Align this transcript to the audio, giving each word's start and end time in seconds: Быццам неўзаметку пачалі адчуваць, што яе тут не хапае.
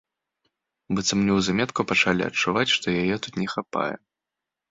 Быццам 0.99 1.19
неўзаметку 1.27 1.85
пачалі 1.91 2.21
адчуваць, 2.29 2.65
што 2.77 2.87
яе 3.01 3.15
тут 3.27 3.33
не 3.43 3.47
хапае. 3.55 3.93